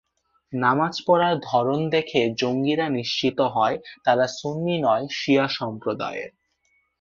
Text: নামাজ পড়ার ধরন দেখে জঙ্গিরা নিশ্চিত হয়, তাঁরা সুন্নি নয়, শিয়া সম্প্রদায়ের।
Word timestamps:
নামাজ 0.53 0.93
পড়ার 1.05 1.35
ধরন 1.43 1.79
দেখে 1.89 2.21
জঙ্গিরা 2.37 2.87
নিশ্চিত 2.89 3.37
হয়, 3.55 3.75
তাঁরা 4.03 4.25
সুন্নি 4.37 4.75
নয়, 4.81 5.05
শিয়া 5.11 5.45
সম্প্রদায়ের। 5.49 6.31